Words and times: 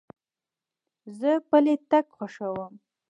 زه 1.19 1.31
پلي 1.49 1.75
تګ 1.89 2.05
خوښوم. 2.15 2.73